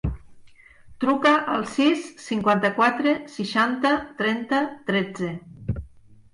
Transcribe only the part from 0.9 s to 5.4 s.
Truca al sis, cinquanta-quatre, seixanta, trenta, tretze.